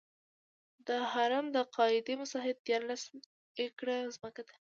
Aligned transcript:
د 0.87 0.89
هرم 1.11 1.45
د 1.55 1.57
قاعدې 1.75 2.13
مساحت 2.21 2.57
دیارلس 2.67 3.03
ایکړه 3.59 3.95
ځمکه 4.15 4.41
ده. 4.47 4.53